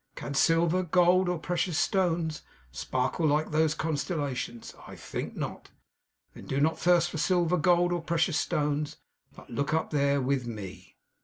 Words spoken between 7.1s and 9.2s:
for silver, gold, or precious stones;